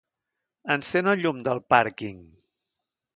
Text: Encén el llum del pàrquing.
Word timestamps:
Encén 0.75 1.11
el 1.13 1.21
llum 1.25 1.43
del 1.49 1.61
pàrquing. 1.73 2.21